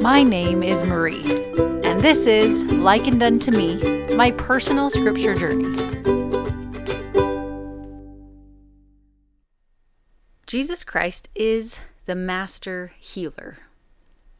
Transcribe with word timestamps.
My 0.00 0.22
name 0.22 0.62
is 0.62 0.82
Marie, 0.82 1.22
and 1.84 2.00
this 2.00 2.24
is 2.24 2.62
Likened 2.62 3.22
Unto 3.22 3.50
Me, 3.50 4.06
my 4.14 4.30
personal 4.30 4.88
scripture 4.88 5.34
journey. 5.34 5.76
Jesus 10.46 10.84
Christ 10.84 11.28
is 11.34 11.80
the 12.06 12.14
master 12.14 12.94
healer. 12.98 13.58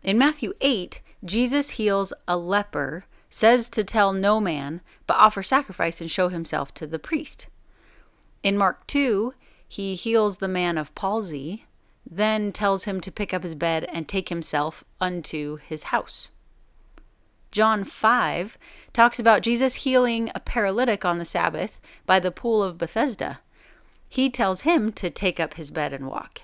In 0.02 0.16
Matthew 0.16 0.54
8, 0.62 1.02
Jesus 1.26 1.70
heals 1.70 2.14
a 2.26 2.38
leper, 2.38 3.04
says 3.28 3.68
to 3.68 3.84
tell 3.84 4.14
no 4.14 4.40
man, 4.40 4.80
but 5.06 5.18
offer 5.18 5.42
sacrifice 5.42 6.00
and 6.00 6.10
show 6.10 6.30
himself 6.30 6.72
to 6.72 6.86
the 6.86 6.98
priest. 6.98 7.48
In 8.42 8.56
Mark 8.56 8.86
2, 8.86 9.34
he 9.68 9.94
heals 9.94 10.38
the 10.38 10.48
man 10.48 10.78
of 10.78 10.94
palsy, 10.94 11.66
then 12.10 12.50
tells 12.52 12.84
him 12.84 13.00
to 13.00 13.12
pick 13.12 13.32
up 13.32 13.44
his 13.44 13.54
bed 13.54 13.86
and 13.92 14.08
take 14.08 14.28
himself 14.28 14.82
unto 15.00 15.56
his 15.56 15.84
house. 15.84 16.30
John 17.52 17.84
5 17.84 18.58
talks 18.92 19.18
about 19.18 19.42
Jesus 19.42 19.76
healing 19.76 20.30
a 20.34 20.40
paralytic 20.40 21.04
on 21.04 21.18
the 21.18 21.24
Sabbath 21.24 21.80
by 22.06 22.18
the 22.20 22.30
pool 22.30 22.62
of 22.62 22.78
Bethesda. 22.78 23.40
He 24.08 24.28
tells 24.28 24.62
him 24.62 24.92
to 24.92 25.10
take 25.10 25.38
up 25.38 25.54
his 25.54 25.70
bed 25.70 25.92
and 25.92 26.06
walk. 26.06 26.42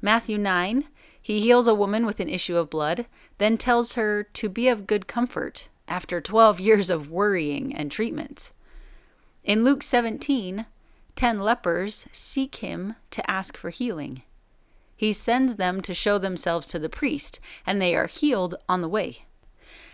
Matthew 0.00 0.38
9, 0.38 0.84
he 1.20 1.40
heals 1.40 1.66
a 1.66 1.74
woman 1.74 2.06
with 2.06 2.20
an 2.20 2.28
issue 2.28 2.56
of 2.56 2.70
blood, 2.70 3.06
then 3.38 3.56
tells 3.56 3.92
her 3.92 4.22
to 4.22 4.48
be 4.48 4.68
of 4.68 4.86
good 4.86 5.06
comfort 5.06 5.68
after 5.88 6.20
12 6.20 6.60
years 6.60 6.90
of 6.90 7.10
worrying 7.10 7.74
and 7.74 7.90
treatments. 7.90 8.52
In 9.42 9.64
Luke 9.64 9.82
17, 9.82 10.66
ten 11.16 11.38
lepers 11.38 12.06
seek 12.12 12.56
him 12.56 12.96
to 13.10 13.30
ask 13.30 13.56
for 13.56 13.70
healing. 13.70 14.22
He 14.96 15.12
sends 15.12 15.56
them 15.56 15.80
to 15.82 15.94
show 15.94 16.18
themselves 16.18 16.68
to 16.68 16.78
the 16.78 16.88
priest, 16.88 17.40
and 17.66 17.80
they 17.80 17.94
are 17.94 18.06
healed 18.06 18.54
on 18.68 18.80
the 18.80 18.88
way. 18.88 19.24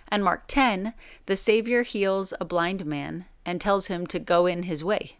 And 0.08 0.24
Mark 0.24 0.44
10, 0.48 0.94
the 1.26 1.36
Savior 1.36 1.82
heals 1.82 2.34
a 2.40 2.44
blind 2.44 2.84
man 2.84 3.26
and 3.46 3.60
tells 3.60 3.86
him 3.86 4.06
to 4.08 4.18
go 4.18 4.46
in 4.46 4.64
his 4.64 4.84
way. 4.84 5.16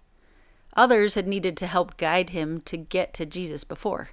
Others 0.77 1.15
had 1.15 1.27
needed 1.27 1.57
to 1.59 1.67
help 1.67 1.97
guide 1.97 2.31
him 2.31 2.61
to 2.63 2.77
get 2.77 3.15
to 3.15 3.27
Jesus 3.27 3.65
before. 3.65 4.11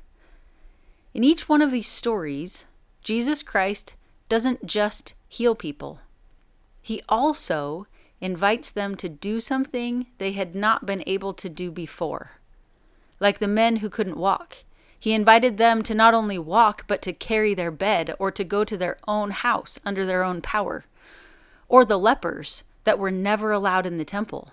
In 1.14 1.24
each 1.24 1.50
one 1.50 1.62
of 1.62 1.72
these 1.72 1.88
stories, 1.88 2.66
Jesus 3.04 3.44
Christ 3.44 3.96
doesn't 4.30 4.66
just 4.66 5.14
heal 5.28 5.56
people, 5.56 6.00
he 6.88 7.02
also 7.10 7.86
invites 8.22 8.72
them 8.72 8.96
to 8.96 9.10
do 9.10 9.42
something 9.42 10.08
they 10.20 10.32
had 10.32 10.56
not 10.56 10.86
been 10.86 11.04
able 11.06 11.34
to 11.34 11.50
do 11.50 11.70
before. 11.70 12.40
Like 13.20 13.40
the 13.40 13.48
men 13.50 13.78
who 13.78 13.90
couldn't 13.90 14.16
walk, 14.16 14.64
he 15.00 15.14
invited 15.14 15.58
them 15.58 15.84
to 15.84 15.94
not 15.94 16.14
only 16.14 16.40
walk, 16.40 16.86
but 16.88 17.02
to 17.04 17.14
carry 17.14 17.54
their 17.54 17.72
bed 17.72 18.16
or 18.20 18.32
to 18.32 18.44
go 18.44 18.64
to 18.64 18.78
their 18.78 18.98
own 19.08 19.32
house 19.32 19.80
under 19.86 20.06
their 20.06 20.24
own 20.24 20.42
power. 20.42 20.86
Or 21.70 21.86
the 21.86 22.00
lepers 22.00 22.64
that 22.84 22.98
were 22.98 23.12
never 23.12 23.52
allowed 23.52 23.86
in 23.86 23.98
the 23.98 24.06
temple. 24.06 24.52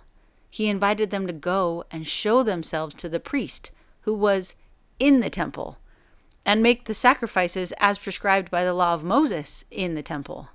He 0.50 0.68
invited 0.68 1.10
them 1.10 1.26
to 1.26 1.32
go 1.32 1.84
and 1.90 2.06
show 2.06 2.42
themselves 2.42 2.94
to 2.96 3.08
the 3.08 3.20
priest 3.20 3.70
who 4.02 4.14
was 4.14 4.54
in 4.98 5.20
the 5.20 5.30
temple 5.30 5.78
and 6.44 6.62
make 6.62 6.84
the 6.84 6.94
sacrifices 6.94 7.72
as 7.78 7.98
prescribed 7.98 8.50
by 8.50 8.64
the 8.64 8.74
law 8.74 8.92
of 8.92 9.02
Moses 9.02 9.64
in 9.70 9.94
the 9.94 10.02
temple. 10.02 10.48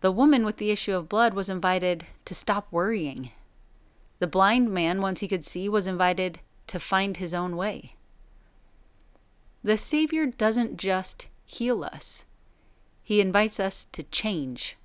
The 0.00 0.12
woman 0.12 0.44
with 0.44 0.56
the 0.56 0.70
issue 0.70 0.94
of 0.94 1.08
blood 1.08 1.32
was 1.32 1.48
invited 1.48 2.06
to 2.24 2.34
stop 2.34 2.66
worrying. 2.70 3.30
The 4.18 4.26
blind 4.26 4.70
man, 4.70 5.00
once 5.00 5.20
he 5.20 5.28
could 5.28 5.44
see, 5.44 5.68
was 5.68 5.86
invited 5.86 6.40
to 6.66 6.80
find 6.80 7.16
his 7.16 7.32
own 7.32 7.56
way. 7.56 7.94
The 9.64 9.78
Savior 9.78 10.26
doesn't 10.26 10.76
just 10.76 11.28
heal 11.46 11.82
us, 11.84 12.26
He 13.02 13.22
invites 13.22 13.58
us 13.58 13.86
to 13.92 14.02
change, 14.02 14.76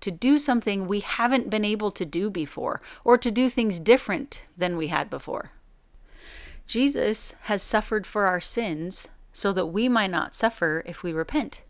to 0.00 0.12
do 0.12 0.38
something 0.38 0.86
we 0.86 1.00
haven't 1.00 1.50
been 1.50 1.64
able 1.64 1.90
to 1.90 2.04
do 2.04 2.30
before, 2.30 2.80
or 3.02 3.18
to 3.18 3.32
do 3.32 3.48
things 3.48 3.80
different 3.80 4.42
than 4.56 4.76
we 4.76 4.86
had 4.86 5.10
before. 5.10 5.50
Jesus 6.68 7.34
has 7.42 7.64
suffered 7.64 8.06
for 8.06 8.26
our 8.26 8.40
sins 8.40 9.08
so 9.32 9.52
that 9.52 9.66
we 9.66 9.88
might 9.88 10.10
not 10.10 10.36
suffer 10.36 10.84
if 10.86 11.02
we 11.02 11.12
repent. 11.12 11.62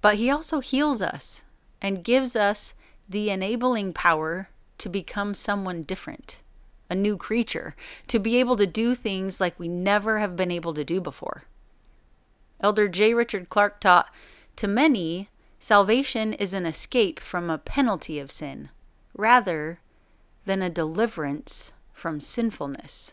But 0.00 0.16
He 0.16 0.30
also 0.30 0.60
heals 0.60 1.02
us 1.02 1.42
and 1.80 2.04
gives 2.04 2.36
us 2.36 2.74
the 3.08 3.30
enabling 3.30 3.94
power 3.94 4.48
to 4.78 4.88
become 4.88 5.34
someone 5.34 5.82
different, 5.82 6.38
a 6.92 6.94
new 6.94 7.16
creature, 7.16 7.74
to 8.06 8.18
be 8.18 8.38
able 8.38 8.56
to 8.56 8.66
do 8.66 8.94
things 8.94 9.40
like 9.40 9.58
we 9.58 9.68
never 9.68 10.18
have 10.18 10.36
been 10.36 10.50
able 10.50 10.74
to 10.74 10.84
do 10.84 11.00
before. 11.00 11.44
Elder 12.60 12.86
J. 12.86 13.14
Richard 13.14 13.48
Clarke 13.48 13.80
taught 13.80 14.08
To 14.56 14.68
many, 14.68 15.30
salvation 15.58 16.34
is 16.34 16.52
an 16.54 16.66
escape 16.66 17.18
from 17.18 17.50
a 17.50 17.58
penalty 17.58 18.18
of 18.18 18.30
sin, 18.30 18.68
rather 19.14 19.80
than 20.44 20.60
a 20.62 20.70
deliverance 20.70 21.72
from 21.94 22.20
sinfulness. 22.20 23.12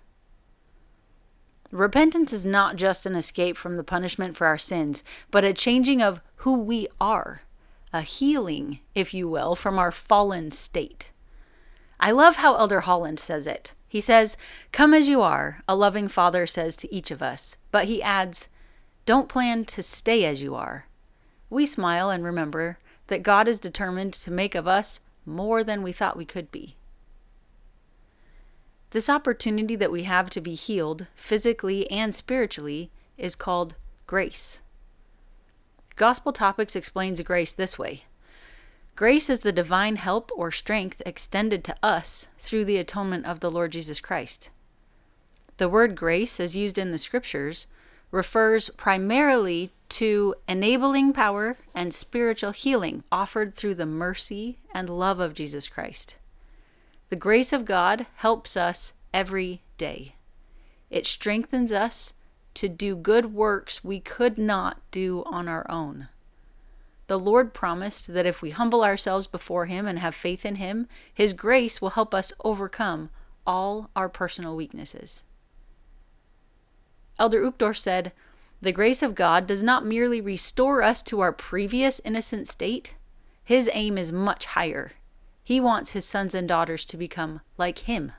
Repentance 1.72 2.34
is 2.34 2.46
not 2.46 2.76
just 2.76 3.06
an 3.06 3.16
escape 3.16 3.56
from 3.56 3.78
the 3.78 3.84
punishment 3.84 4.36
for 4.36 4.48
our 4.48 4.58
sins, 4.58 5.04
but 5.32 5.46
a 5.46 5.54
changing 5.54 6.02
of 6.02 6.22
who 6.38 6.60
we 6.60 6.88
are 7.00 7.44
a 7.92 8.02
healing, 8.02 8.80
if 8.94 9.14
you 9.14 9.28
will, 9.28 9.56
from 9.56 9.80
our 9.80 9.92
fallen 9.92 10.52
state. 10.52 11.12
I 12.00 12.12
love 12.12 12.38
how 12.38 12.56
Elder 12.56 12.82
Holland 12.82 13.20
says 13.20 13.46
it. 13.46 13.74
He 13.88 14.00
says, 14.02 14.38
Come 14.72 14.94
as 14.94 15.10
you 15.10 15.22
are, 15.22 15.62
a 15.68 15.76
loving 15.76 16.08
father 16.08 16.48
says 16.48 16.76
to 16.78 16.94
each 16.94 17.12
of 17.12 17.22
us. 17.22 17.58
But 17.72 17.86
he 17.86 18.02
adds, 18.02 18.48
Don't 19.06 19.28
plan 19.28 19.66
to 19.66 19.84
stay 19.84 20.26
as 20.26 20.42
you 20.42 20.56
are. 20.56 20.86
We 21.50 21.66
smile 21.66 22.10
and 22.10 22.24
remember 22.24 22.78
that 23.08 23.24
God 23.24 23.48
is 23.48 23.60
determined 23.60 24.14
to 24.14 24.32
make 24.32 24.56
of 24.56 24.68
us 24.68 25.02
more 25.26 25.64
than 25.64 25.82
we 25.82 25.92
thought 25.92 26.18
we 26.18 26.26
could 26.26 26.52
be. 26.52 26.76
This 28.92 29.10
opportunity 29.10 29.76
that 29.76 29.92
we 29.92 30.04
have 30.04 30.30
to 30.32 30.42
be 30.42 30.56
healed, 30.56 31.08
physically 31.16 31.90
and 31.92 32.14
spiritually, 32.16 32.92
is 33.18 33.36
called 33.36 33.76
grace. 34.08 34.60
Gospel 35.96 36.32
Topics 36.32 36.76
explains 36.76 37.22
grace 37.22 37.52
this 37.52 37.78
way 37.78 38.06
Grace 39.00 39.30
is 39.30 39.40
the 39.40 39.54
divine 39.54 39.96
help 39.96 40.30
or 40.36 40.52
strength 40.52 41.02
extended 41.06 41.64
to 41.64 41.74
us 41.82 42.28
through 42.38 42.66
the 42.66 42.76
atonement 42.76 43.26
of 43.26 43.40
the 43.40 43.50
Lord 43.50 43.72
Jesus 43.72 44.02
Christ. 44.02 44.50
The 45.56 45.70
word 45.70 45.96
grace, 45.96 46.38
as 46.38 46.54
used 46.54 46.78
in 46.78 46.92
the 46.92 46.98
scriptures, 46.98 47.68
refers 48.12 48.68
primarily 48.72 49.72
to 49.88 50.36
enabling 50.50 51.14
power 51.14 51.56
and 51.74 51.94
spiritual 51.94 52.52
healing 52.52 53.06
offered 53.10 53.56
through 53.56 53.76
the 53.76 53.86
mercy 53.86 54.58
and 54.74 54.90
love 54.90 55.22
of 55.22 55.34
Jesus 55.34 55.70
Christ. 55.70 56.18
The 57.08 57.16
grace 57.16 57.54
of 57.54 57.64
God 57.64 58.06
helps 58.16 58.58
us 58.58 58.92
every 59.14 59.62
day. 59.78 60.16
It 60.90 61.08
strengthens 61.08 61.72
us 61.72 62.12
to 62.56 62.68
do 62.68 62.98
good 62.98 63.34
works 63.34 63.82
we 63.82 64.02
could 64.02 64.38
not 64.38 64.82
do 64.92 65.24
on 65.26 65.48
our 65.48 65.66
own. 65.72 66.10
The 67.10 67.18
Lord 67.18 67.56
promised 67.56 68.14
that 68.14 68.28
if 68.28 68.44
we 68.44 68.52
humble 68.52 68.84
ourselves 68.84 69.26
before 69.26 69.66
Him 69.66 69.88
and 69.88 69.98
have 69.98 70.14
faith 70.14 70.46
in 70.46 70.58
Him, 70.58 70.88
His 71.12 71.34
grace 71.34 71.82
will 71.82 71.90
help 71.90 72.14
us 72.14 72.32
overcome 72.46 73.10
all 73.48 73.90
our 73.96 74.08
personal 74.08 74.56
weaknesses. 74.56 75.24
Elder 77.18 77.44
Uchtdorf 77.44 77.80
said, 77.80 78.12
The 78.62 78.72
grace 78.72 79.02
of 79.02 79.16
God 79.16 79.48
does 79.48 79.64
not 79.64 79.84
merely 79.84 80.22
restore 80.22 80.84
us 80.84 81.02
to 81.04 81.20
our 81.22 81.34
previous 81.34 82.00
innocent 82.06 82.48
state, 82.48 82.94
His 83.44 83.68
aim 83.74 83.98
is 83.98 84.12
much 84.12 84.46
higher. 84.46 84.92
He 85.44 85.60
wants 85.60 85.94
His 85.94 86.06
sons 86.06 86.36
and 86.36 86.48
daughters 86.48 86.86
to 86.86 86.96
become 86.96 87.42
like 87.58 87.80
Him. 87.80 88.12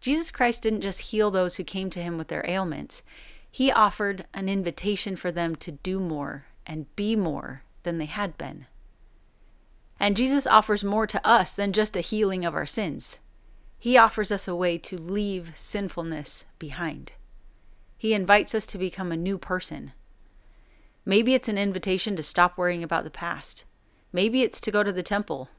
Jesus 0.00 0.30
Christ 0.30 0.62
didn't 0.62 0.82
just 0.82 1.00
heal 1.10 1.32
those 1.32 1.56
who 1.56 1.64
came 1.64 1.90
to 1.90 2.02
him 2.02 2.18
with 2.18 2.28
their 2.28 2.44
ailments, 2.46 3.02
he 3.50 3.72
offered 3.72 4.26
an 4.32 4.48
invitation 4.48 5.16
for 5.16 5.32
them 5.32 5.56
to 5.56 5.72
do 5.72 5.98
more 5.98 6.44
and 6.66 6.94
be 6.96 7.16
more 7.16 7.62
than 7.82 7.98
they 7.98 8.06
had 8.06 8.36
been. 8.38 8.66
And 10.00 10.16
Jesus 10.16 10.46
offers 10.46 10.82
more 10.82 11.06
to 11.06 11.26
us 11.26 11.54
than 11.54 11.72
just 11.72 11.96
a 11.96 12.00
healing 12.00 12.44
of 12.44 12.54
our 12.54 12.66
sins. 12.66 13.20
He 13.78 13.96
offers 13.96 14.32
us 14.32 14.48
a 14.48 14.56
way 14.56 14.78
to 14.78 14.96
leave 14.96 15.52
sinfulness 15.56 16.44
behind. 16.58 17.12
He 17.96 18.14
invites 18.14 18.54
us 18.54 18.66
to 18.66 18.78
become 18.78 19.12
a 19.12 19.16
new 19.16 19.38
person. 19.38 19.92
Maybe 21.06 21.34
it's 21.34 21.48
an 21.48 21.58
invitation 21.58 22.16
to 22.16 22.22
stop 22.22 22.56
worrying 22.56 22.82
about 22.82 23.04
the 23.04 23.10
past. 23.10 23.64
Maybe 24.12 24.42
it's 24.42 24.60
to 24.62 24.70
go 24.70 24.82
to 24.82 24.92
the 24.92 25.02
temple. 25.02 25.50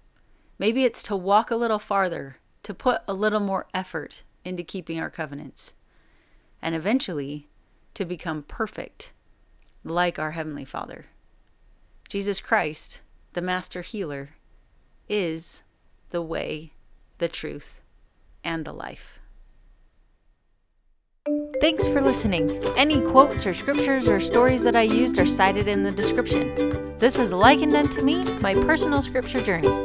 Maybe 0.57 0.83
it's 0.83 1.03
to 1.03 1.15
walk 1.15 1.51
a 1.51 1.55
little 1.55 1.79
farther, 1.79 2.37
to 2.63 2.73
put 2.73 3.01
a 3.07 3.13
little 3.13 3.39
more 3.39 3.67
effort 3.73 4.23
into 4.43 4.63
keeping 4.63 4.99
our 4.99 5.09
covenants, 5.09 5.73
and 6.61 6.73
eventually 6.73 7.47
to 7.93 8.05
become 8.05 8.43
perfect 8.43 9.11
like 9.85 10.19
our 10.19 10.31
Heavenly 10.31 10.65
Father. 10.65 11.05
Jesus 12.09 12.41
Christ, 12.41 13.01
the 13.33 13.41
Master 13.41 13.81
Healer, 13.81 14.29
is 15.07 15.61
the 16.09 16.21
way, 16.21 16.73
the 17.19 17.27
truth, 17.27 17.81
and 18.43 18.65
the 18.65 18.73
life. 18.73 19.19
Thanks 21.61 21.87
for 21.87 22.01
listening. 22.01 22.63
Any 22.75 23.01
quotes 23.01 23.47
or 23.47 23.53
scriptures 23.53 24.07
or 24.07 24.19
stories 24.19 24.63
that 24.63 24.75
I 24.75 24.83
used 24.83 25.17
are 25.17 25.25
cited 25.25 25.67
in 25.67 25.83
the 25.83 25.91
description. 25.91 26.97
This 26.99 27.17
is 27.17 27.31
likened 27.31 27.75
unto 27.75 28.03
me, 28.03 28.23
my 28.41 28.53
personal 28.53 29.01
scripture 29.01 29.41
journey. 29.41 29.84